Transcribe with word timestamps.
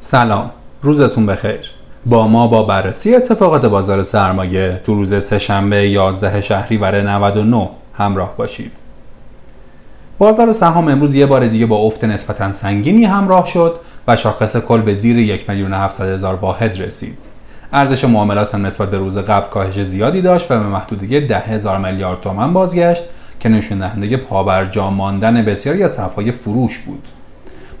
سلام. 0.00 0.50
روزتون 0.82 1.26
بخیر. 1.26 1.70
با 2.06 2.28
ما 2.28 2.46
با 2.46 2.62
بررسی 2.62 3.14
اتفاقات 3.14 3.66
بازار 3.66 4.02
سرمایه 4.02 4.80
تو 4.84 4.94
روز 4.94 5.24
سهشنبه 5.24 5.88
11 5.88 6.40
شهریور 6.40 7.02
99 7.02 7.68
همراه 7.94 8.36
باشید. 8.36 8.72
بازار 10.18 10.52
سهام 10.52 10.88
امروز 10.88 11.14
یه 11.14 11.26
بار 11.26 11.46
دیگه 11.46 11.66
با 11.66 11.76
افت 11.76 12.04
نسبتا 12.04 12.52
سنگینی 12.52 13.04
همراه 13.04 13.46
شد 13.46 13.80
و 14.08 14.16
شاخص 14.16 14.56
کل 14.56 14.80
به 14.80 14.94
زیر 14.94 15.18
1 15.18 15.50
میلیون 15.50 15.74
700 15.74 16.08
هزار 16.08 16.34
واحد 16.34 16.80
رسید. 16.80 17.18
ارزش 17.72 18.04
معاملات 18.04 18.54
هم 18.54 18.66
نسبت 18.66 18.90
به 18.90 18.98
روز 18.98 19.18
قبل 19.18 19.48
کاهش 19.48 19.82
زیادی 19.82 20.22
داشت 20.22 20.50
و 20.50 20.58
به 20.58 20.66
محدوده 20.66 21.20
10 21.20 21.38
هزار 21.38 21.78
میلیارد 21.78 22.20
تومان 22.20 22.52
بازگشت 22.52 23.04
که 23.40 23.48
نشون 23.48 23.78
دهنده 23.78 24.16
پابرجا 24.16 24.90
ماندن 24.90 25.44
بسیاری 25.44 25.82
از 25.82 25.92
صفای 25.92 26.32
فروش 26.32 26.78
بود. 26.78 27.08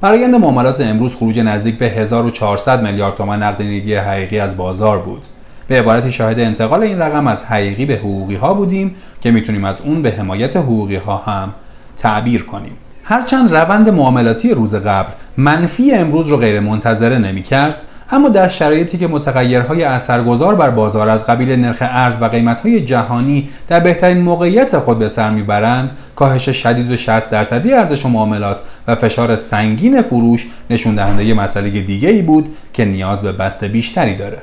برآیند 0.00 0.34
معاملات 0.34 0.80
امروز 0.80 1.16
خروج 1.16 1.40
نزدیک 1.40 1.78
به 1.78 1.86
1400 1.90 2.82
میلیارد 2.82 3.14
تومان 3.14 3.42
نقدینگی 3.42 3.94
حقیقی 3.94 4.38
از 4.38 4.56
بازار 4.56 4.98
بود. 4.98 5.22
به 5.68 5.78
عبارتی 5.78 6.12
شاهد 6.12 6.40
انتقال 6.40 6.82
این 6.82 6.98
رقم 6.98 7.26
از 7.26 7.44
حقیقی 7.46 7.86
به 7.86 7.94
حقوقی 7.94 8.34
ها 8.34 8.54
بودیم 8.54 8.94
که 9.20 9.30
می‌تونیم 9.30 9.64
از 9.64 9.80
اون 9.80 10.02
به 10.02 10.10
حمایت 10.10 10.56
حقوقی 10.56 10.96
ها 10.96 11.16
هم 11.16 11.54
تعبیر 11.96 12.42
کنیم. 12.42 12.72
هرچند 13.04 13.54
روند 13.54 13.88
معاملاتی 13.88 14.50
روز 14.50 14.74
قبل 14.74 15.08
منفی 15.36 15.92
امروز 15.92 16.28
رو 16.28 16.36
غیر 16.36 16.60
منتظره 16.60 17.18
نمی 17.18 17.42
کرد 17.42 17.82
اما 18.10 18.28
در 18.28 18.48
شرایطی 18.48 18.98
که 18.98 19.06
متغیرهای 19.06 19.84
اثرگذار 19.84 20.54
بر 20.54 20.70
بازار 20.70 21.08
از 21.08 21.26
قبیل 21.26 21.60
نرخ 21.60 21.76
ارز 21.80 22.16
و 22.20 22.24
قیمتهای 22.24 22.80
جهانی 22.80 23.48
در 23.68 23.80
بهترین 23.80 24.18
موقعیت 24.18 24.78
خود 24.78 24.98
به 24.98 25.08
سر 25.08 25.30
می‌برند 25.30 25.90
کاهش 26.16 26.48
شدید 26.48 26.92
و 26.92 26.96
60 26.96 27.30
درصدی 27.30 27.72
ارزش 27.72 28.06
معاملات 28.06 28.58
و 28.86 28.94
فشار 28.94 29.36
سنگین 29.36 30.02
فروش 30.02 30.46
نشون 30.70 30.94
دهنده 30.94 31.34
مسئله 31.34 31.70
دیگه 31.70 32.08
ای 32.08 32.22
بود 32.22 32.56
که 32.72 32.84
نیاز 32.84 33.22
به 33.22 33.32
بسته 33.32 33.68
بیشتری 33.68 34.16
داره. 34.16 34.38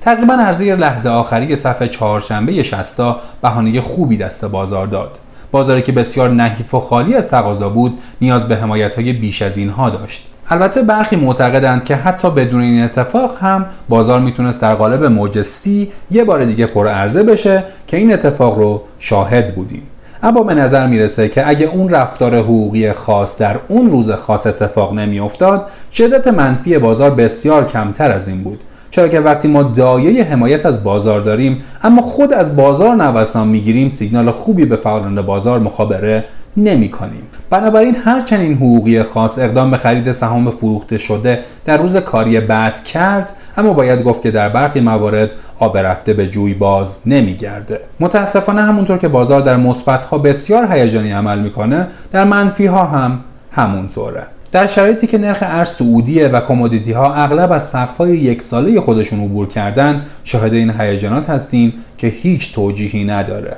تقریبا 0.00 0.34
عرضه 0.34 0.76
لحظه 0.76 1.08
آخری 1.08 1.56
صفحه 1.56 1.88
چهارشنبه 1.88 2.62
شستا 2.62 3.20
بهانه 3.42 3.80
خوبی 3.80 4.16
دست 4.16 4.44
بازار 4.44 4.86
داد. 4.86 5.18
بازاری 5.50 5.82
که 5.82 5.92
بسیار 5.92 6.30
نحیف 6.30 6.74
و 6.74 6.80
خالی 6.80 7.14
از 7.14 7.30
تقاضا 7.30 7.68
بود 7.68 7.98
نیاز 8.20 8.48
به 8.48 8.56
حمایت 8.56 8.94
های 8.94 9.12
بیش 9.12 9.42
از 9.42 9.56
اینها 9.56 9.90
داشت. 9.90 10.33
البته 10.48 10.82
برخی 10.82 11.16
معتقدند 11.16 11.84
که 11.84 11.96
حتی 11.96 12.30
بدون 12.30 12.60
این 12.60 12.84
اتفاق 12.84 13.36
هم 13.40 13.66
بازار 13.88 14.20
می‌تونست 14.20 14.62
در 14.62 14.74
قالب 14.74 15.04
موج 15.04 15.42
سی 15.42 15.92
یه 16.10 16.24
بار 16.24 16.44
دیگه 16.44 16.66
پر 16.66 16.88
عرضه 16.88 17.22
بشه 17.22 17.64
که 17.86 17.96
این 17.96 18.12
اتفاق 18.12 18.58
رو 18.58 18.82
شاهد 18.98 19.54
بودیم. 19.54 19.82
اما 20.22 20.42
به 20.42 20.54
نظر 20.54 20.86
می‌رسه 20.86 21.28
که 21.28 21.48
اگه 21.48 21.66
اون 21.66 21.88
رفتار 21.88 22.34
حقوقی 22.34 22.92
خاص 22.92 23.38
در 23.38 23.60
اون 23.68 23.90
روز 23.90 24.10
خاص 24.10 24.46
اتفاق 24.46 24.92
نمیافتاد 24.94 25.66
شدت 25.92 26.28
منفی 26.28 26.78
بازار 26.78 27.10
بسیار 27.10 27.66
کمتر 27.66 28.10
از 28.10 28.28
این 28.28 28.42
بود. 28.42 28.60
چرا 28.90 29.08
که 29.08 29.20
وقتی 29.20 29.48
ما 29.48 29.62
دایه 29.62 30.24
حمایت 30.24 30.66
از 30.66 30.84
بازار 30.84 31.20
داریم 31.20 31.62
اما 31.82 32.02
خود 32.02 32.32
از 32.32 32.56
بازار 32.56 32.96
نوسان 32.96 33.48
می‌گیریم 33.48 33.90
سیگنال 33.90 34.30
خوبی 34.30 34.64
به 34.64 34.76
فعالان 34.76 35.22
بازار 35.22 35.60
مخابره 35.60 36.24
نمی 36.56 36.88
کنیم. 36.88 37.22
بنابراین 37.50 37.96
هرچند 38.04 38.40
این 38.40 38.54
حقوقی 38.54 39.02
خاص 39.02 39.38
اقدام 39.38 39.70
به 39.70 39.76
خرید 39.76 40.12
سهام 40.12 40.50
فروخته 40.50 40.98
شده 40.98 41.40
در 41.64 41.76
روز 41.76 41.96
کاری 41.96 42.40
بعد 42.40 42.84
کرد 42.84 43.32
اما 43.56 43.72
باید 43.72 44.02
گفت 44.02 44.22
که 44.22 44.30
در 44.30 44.48
برخی 44.48 44.80
موارد 44.80 45.30
آب 45.58 45.78
رفته 45.78 46.12
به 46.12 46.26
جوی 46.26 46.54
باز 46.54 46.98
نمیگرده 47.06 47.80
متاسفانه 48.00 48.62
همونطور 48.62 48.98
که 48.98 49.08
بازار 49.08 49.40
در 49.40 49.56
مثبت 49.56 50.04
ها 50.04 50.18
بسیار 50.18 50.72
هیجانی 50.72 51.12
عمل 51.12 51.38
می‌کنه 51.38 51.88
در 52.12 52.24
منفی 52.24 52.66
ها 52.66 52.84
هم 52.84 53.20
همونطوره. 53.50 54.26
در 54.52 54.66
شرایطی 54.66 55.06
که 55.06 55.18
نرخ 55.18 55.38
ارز 55.40 55.68
سعودیه 55.68 56.28
و 56.28 56.40
کمودیتی 56.40 56.92
ها 56.92 57.14
اغلب 57.14 57.52
از 57.52 57.68
سقف‌های 57.68 58.10
یک 58.10 58.42
ساله 58.42 58.80
خودشون 58.80 59.20
عبور 59.20 59.48
کردن 59.48 60.02
شاهد 60.24 60.54
این 60.54 60.70
هیجانات 60.80 61.30
هستیم 61.30 61.74
که 61.98 62.06
هیچ 62.06 62.54
توجیهی 62.54 63.04
نداره. 63.04 63.56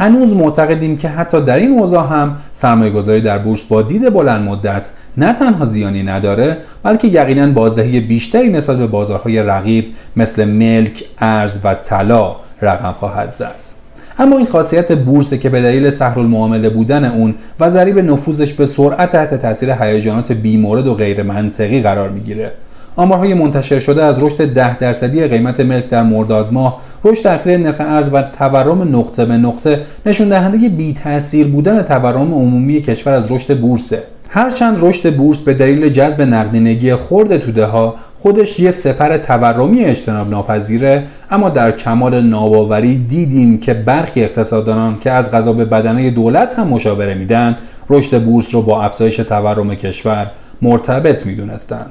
هنوز 0.00 0.34
معتقدیم 0.34 0.96
که 0.96 1.08
حتی 1.08 1.40
در 1.40 1.56
این 1.56 1.70
اوضاع 1.70 2.06
هم 2.06 2.36
سرمایه 2.52 2.90
گذاری 2.90 3.20
در 3.20 3.38
بورس 3.38 3.64
با 3.64 3.82
دید 3.82 4.12
بلند 4.12 4.48
مدت 4.48 4.90
نه 5.16 5.32
تنها 5.32 5.64
زیانی 5.64 6.02
نداره 6.02 6.56
بلکه 6.82 7.08
یقینا 7.08 7.52
بازدهی 7.52 8.00
بیشتری 8.00 8.50
نسبت 8.50 8.76
به 8.78 8.86
بازارهای 8.86 9.42
رقیب 9.42 9.84
مثل 10.16 10.44
ملک، 10.44 11.04
ارز 11.18 11.58
و 11.64 11.74
طلا 11.74 12.36
رقم 12.62 12.92
خواهد 12.92 13.32
زد. 13.32 13.78
اما 14.18 14.36
این 14.36 14.46
خاصیت 14.46 14.92
بورسه 14.92 15.38
که 15.38 15.48
به 15.48 15.62
دلیل 15.62 15.90
سهل 15.90 16.68
بودن 16.68 17.04
اون 17.04 17.34
و 17.60 17.70
ضریب 17.70 17.98
نفوذش 17.98 18.52
به 18.52 18.66
سرعت 18.66 19.12
تحت 19.12 19.34
تاثیر 19.34 19.70
هیجانات 19.70 20.32
بیمورد 20.32 20.86
و 20.86 20.94
غیر 20.94 21.22
منطقی 21.22 21.82
قرار 21.82 22.10
می‌گیره 22.10 22.52
آمارهای 22.98 23.34
منتشر 23.34 23.78
شده 23.78 24.02
از 24.04 24.22
رشد 24.22 24.44
10 24.44 24.78
درصدی 24.78 25.26
قیمت 25.26 25.60
ملک 25.60 25.88
در 25.88 26.02
مرداد 26.02 26.52
ماه، 26.52 26.80
رشد 27.04 27.26
اخیر 27.26 27.56
نرخ 27.56 27.76
ارز 27.78 28.10
و 28.12 28.22
تورم 28.22 28.96
نقطه 28.96 29.24
به 29.24 29.36
نقطه 29.36 29.80
نشون 30.06 30.28
دهنده 30.28 30.68
بی 30.68 30.94
تاثیر 31.04 31.46
بودن 31.46 31.82
تورم 31.82 32.34
عمومی 32.34 32.80
کشور 32.80 33.12
از 33.12 33.32
رشد 33.32 33.60
بورسه. 33.60 34.02
هرچند 34.28 34.78
رشد 34.80 35.16
بورس 35.16 35.38
به 35.38 35.54
دلیل 35.54 35.88
جذب 35.88 36.22
نقدینگی 36.22 36.94
خرد 36.94 37.36
توده 37.36 37.64
ها 37.66 37.94
خودش 38.18 38.58
یه 38.58 38.70
سپر 38.70 39.16
تورمی 39.16 39.84
اجتناب 39.84 40.30
ناپذیره 40.30 41.06
اما 41.30 41.48
در 41.48 41.72
کمال 41.72 42.20
ناباوری 42.20 42.96
دیدیم 42.96 43.58
که 43.58 43.74
برخی 43.74 44.22
اقتصاددانان 44.22 44.98
که 44.98 45.10
از 45.10 45.30
غذا 45.30 45.52
به 45.52 45.64
بدنه 45.64 46.10
دولت 46.10 46.58
هم 46.58 46.68
مشاوره 46.68 47.14
میدن 47.14 47.56
رشد 47.90 48.24
بورس 48.24 48.54
رو 48.54 48.62
با 48.62 48.82
افزایش 48.82 49.16
تورم 49.16 49.74
کشور 49.74 50.30
مرتبط 50.62 51.26
می‌دونستند 51.26 51.90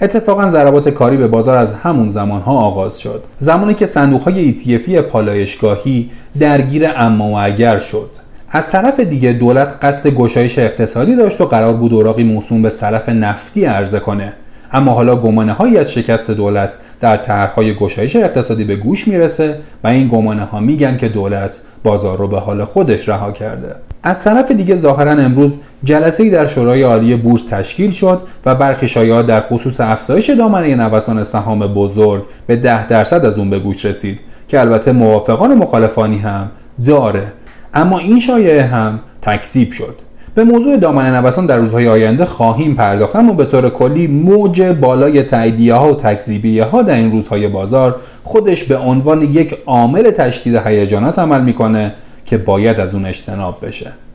اتفاقا 0.00 0.48
ضربات 0.48 0.88
کاری 0.88 1.16
به 1.16 1.28
بازار 1.28 1.58
از 1.58 1.74
همون 1.74 2.08
زمانها 2.08 2.52
آغاز 2.52 2.98
شد. 2.98 3.24
زمانی 3.38 3.74
که 3.74 3.86
صندوق 3.86 4.22
های 4.22 4.54
ETFی 4.54 5.00
پالایشگاهی 5.00 6.10
درگیر 6.40 6.90
اما 6.96 7.28
و 7.28 7.38
اگر 7.38 7.78
شد. 7.78 8.10
از 8.50 8.70
طرف 8.70 9.00
دیگه 9.00 9.32
دولت 9.32 9.74
قصد 9.82 10.10
گشایش 10.10 10.58
اقتصادی 10.58 11.16
داشت 11.16 11.40
و 11.40 11.46
قرار 11.46 11.74
بود 11.74 11.94
اوراقی 11.94 12.24
موسوم 12.24 12.62
به 12.62 12.70
صرف 12.70 13.08
نفتی 13.08 13.64
عرضه 13.64 14.00
کنه. 14.00 14.32
اما 14.72 14.92
حالا 14.92 15.16
گمانه 15.16 15.52
هایی 15.52 15.78
از 15.78 15.92
شکست 15.92 16.30
دولت 16.30 16.76
در 17.00 17.16
طرحهای 17.16 17.74
گشایش 17.74 18.16
اقتصادی 18.16 18.64
به 18.64 18.76
گوش 18.76 19.08
می‌رسه 19.08 19.58
و 19.84 19.88
این 19.88 20.08
گمانه 20.08 20.44
ها 20.44 20.60
میگن 20.60 20.96
که 20.96 21.08
دولت 21.08 21.60
بازار 21.82 22.18
رو 22.18 22.28
به 22.28 22.40
حال 22.40 22.64
خودش 22.64 23.08
رها 23.08 23.32
کرده. 23.32 23.85
از 24.06 24.24
طرف 24.24 24.50
دیگه 24.50 24.74
ظاهرا 24.74 25.12
امروز 25.12 25.54
جلسه 25.84 26.22
ای 26.22 26.30
در 26.30 26.46
شورای 26.46 26.82
عالی 26.82 27.16
بورس 27.16 27.42
تشکیل 27.50 27.90
شد 27.90 28.20
و 28.46 28.54
برخی 28.54 28.88
شایعات 28.88 29.26
در 29.26 29.40
خصوص 29.40 29.80
افزایش 29.80 30.30
دامنه 30.30 30.74
نوسان 30.74 31.24
سهام 31.24 31.58
بزرگ 31.58 32.22
به 32.46 32.56
ده 32.56 32.86
درصد 32.86 33.24
از 33.24 33.38
اون 33.38 33.50
به 33.50 33.58
گوش 33.58 33.84
رسید 33.84 34.20
که 34.48 34.60
البته 34.60 34.92
موافقان 34.92 35.52
و 35.52 35.54
مخالفانی 35.54 36.18
هم 36.18 36.50
داره. 36.84 37.32
اما 37.74 37.98
این 37.98 38.20
شایعه 38.20 38.62
هم 38.62 39.00
تکذیب 39.22 39.72
شد. 39.72 39.94
به 40.34 40.44
موضوع 40.44 40.76
دامنه 40.76 41.20
نوسان 41.20 41.46
در 41.46 41.56
روزهای 41.56 41.88
آینده 41.88 42.24
خواهیم 42.24 42.74
پرداخت 42.74 43.16
اما 43.16 43.32
به 43.32 43.44
طور 43.44 43.70
کلی 43.70 44.06
موج 44.06 44.62
بالای 44.62 45.22
تاییدیه 45.22 45.74
ها 45.74 45.92
و 45.92 45.96
تکذیبیه 45.96 46.64
ها 46.64 46.82
در 46.82 46.96
این 46.96 47.12
روزهای 47.12 47.48
بازار 47.48 47.96
خودش 48.24 48.64
به 48.64 48.76
عنوان 48.76 49.22
یک 49.22 49.58
عامل 49.66 50.10
تشدید 50.10 50.56
هیجانات 50.56 51.18
عمل 51.18 51.40
می‌کنه 51.40 51.94
که 52.26 52.38
باید 52.38 52.80
از 52.80 52.94
اون 52.94 53.06
اجتناب 53.06 53.66
بشه. 53.66 53.92